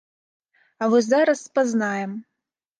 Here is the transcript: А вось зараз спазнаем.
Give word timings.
А 0.81 0.87
вось 0.95 1.11
зараз 1.11 1.45
спазнаем. 1.45 2.21